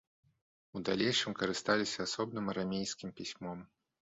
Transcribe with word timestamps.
У 0.77 0.81
далейшым 0.87 1.31
карысталіся 1.41 1.99
асобным 2.07 2.45
арамейскім 2.55 3.09
пісьмом. 3.21 3.59